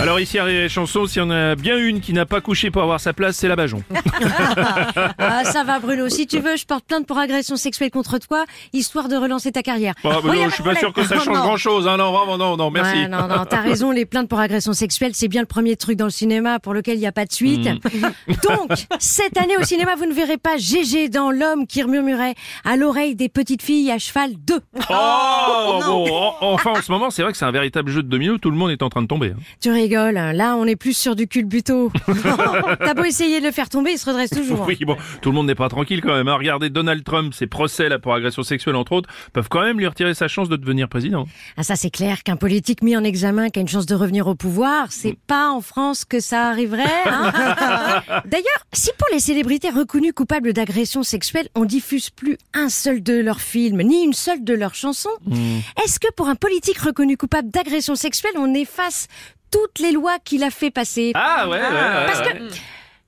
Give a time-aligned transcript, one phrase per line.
[0.00, 2.40] Alors ici à Rire et Chanson, s'il y en a bien une qui n'a pas
[2.40, 3.82] couché pour avoir sa place, c'est la Bajon.
[5.18, 6.08] Ah, ça va, Bruno.
[6.08, 9.62] Si tu veux, je porte plainte pour agression sexuelle contre toi, histoire de relancer ta
[9.62, 9.94] carrière.
[10.04, 11.42] Bah, bah, non, je suis pas sûr que ça change Non.
[11.44, 12.92] grand chose, hein, non, vraiment, non, non, merci.
[13.02, 15.96] Ouais, non, non, t'as raison, les plaintes pour agression sexuelle, c'est bien le premier truc
[15.96, 17.66] dans le cinéma pour lequel il n'y a pas de suite.
[17.66, 18.32] Mm.
[18.48, 22.76] Donc, cette année au cinéma, vous ne verrez pas Gégé dans L'homme qui murmurait à
[22.76, 24.60] l'oreille des petites filles à cheval 2.
[24.90, 28.08] Oh, bon, en- enfin en ce moment, c'est vrai que c'est un véritable jeu de
[28.08, 29.28] domino, tout le monde est en train de tomber.
[29.36, 29.40] hein.
[29.60, 30.32] Tu rigoles, hein.
[30.32, 31.90] là on est plus sur du culbuto.
[32.78, 34.64] T'as beau essayer de le faire tomber, il se redresse toujours.
[34.66, 36.28] Oui, bon, tout le monde n'est pas tranquille quand même.
[36.28, 36.36] hein.
[36.36, 39.86] Regardez Donald Trump, ses procès là pour agression sexuelle entre autres, peuvent quand même lui
[39.86, 41.26] retirer sa chance de devenir président.
[41.56, 44.26] Ah ça c'est clair qu'un politique mis en examen qui a une chance de revenir
[44.26, 46.82] au pouvoir, c'est pas en France que ça arriverait.
[47.06, 47.32] hein.
[48.26, 53.14] D'ailleurs, si pour les célébrités reconnues coupables d'agression sexuelle, on diffuse plus un seul de
[53.20, 55.08] leurs films, ni une seule de leurs chansons,
[55.84, 59.08] est-ce que pour un politique reconnu coupable d'agression sexuelle, on efface
[59.54, 61.12] toutes les lois qu'il a fait passer.
[61.14, 62.36] Ah ouais, ouais, ouais, Parce que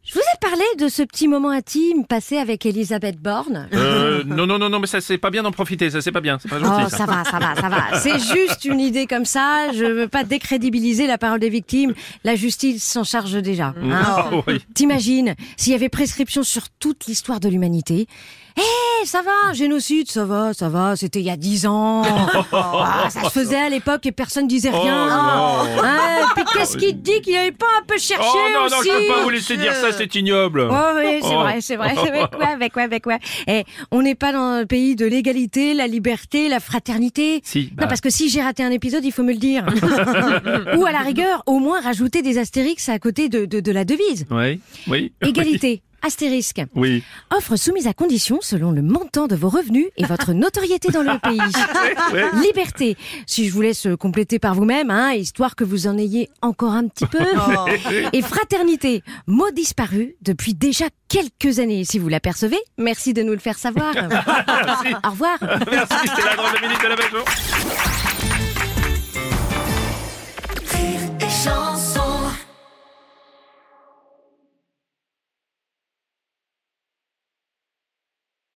[0.04, 3.68] je vous ai parlé de ce petit moment intime passé avec Elisabeth Borne.
[3.72, 6.20] Euh, non, non, non, non, mais ça c'est pas bien d'en profiter, ça c'est pas
[6.20, 6.84] bien, c'est pas gentil.
[6.86, 8.00] Oh, ça va, ça va, ça va.
[8.00, 9.72] C'est juste une idée comme ça.
[9.72, 11.94] Je veux pas décrédibiliser la parole des victimes.
[12.24, 13.74] La justice s'en charge déjà.
[13.80, 14.00] hein.
[14.04, 14.64] Ah, oui.
[14.74, 18.06] T'imagines s'il y avait prescription sur toute l'histoire de l'humanité?
[18.58, 22.02] Eh, ça va, génocide, ça va, ça va, c'était il y a dix ans.
[22.52, 25.08] Ah, ça se faisait à l'époque et personne disait rien.
[25.10, 25.66] Oh.
[25.84, 28.78] Hein, puis qu'est-ce qui te dit qu'il avait pas un peu cherché Oh non, non,
[28.78, 30.66] aussi je peux pas vous laisser dire ça, c'est ignoble.
[30.70, 31.40] Oh oui, c'est Oh.
[31.40, 31.90] vrai, c'est vrai.
[31.96, 33.18] Avec quoi, avec quoi, avec quoi?
[33.46, 37.40] Eh, on n'est pas dans le pays de l'égalité, la liberté, la fraternité.
[37.44, 37.82] Si, bah.
[37.84, 39.64] Non, parce que si j'ai raté un épisode, il faut me le dire.
[40.76, 43.84] Ou à la rigueur, au moins rajouter des astérix à côté de, de, de la
[43.84, 44.26] devise.
[44.30, 45.12] Oui, oui.
[45.26, 45.82] Égalité.
[46.06, 46.62] Astérisque.
[46.76, 47.02] Oui.
[47.36, 51.18] Offre soumise à condition selon le montant de vos revenus et votre notoriété dans le
[51.22, 51.40] pays.
[52.12, 52.24] ouais.
[52.46, 52.96] Liberté.
[53.26, 56.86] Si je vous laisse compléter par vous-même, hein, histoire que vous en ayez encore un
[56.86, 57.18] petit peu.
[58.12, 59.02] Et fraternité.
[59.26, 61.84] Mot disparu depuis déjà quelques années.
[61.84, 63.92] Si vous l'apercevez, merci de nous le faire savoir.
[63.96, 65.38] Au revoir.
[65.70, 67.95] Merci, c'était la drôle de minute de la.